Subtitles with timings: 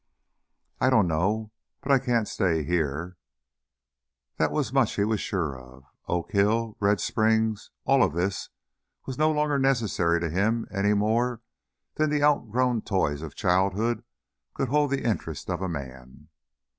[0.79, 1.51] "I don't know.
[1.81, 3.17] But I can't stay here."
[4.37, 8.49] That much he was sure of, Oak Hill, Red Springs, all of this
[9.05, 11.41] was no longer necessary to him any more
[11.97, 14.03] than the outgrown toys of childhood
[14.55, 16.29] could hold the interest of a man.